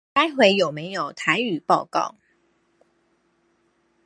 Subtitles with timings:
[0.13, 2.15] 待會有沒有台語報告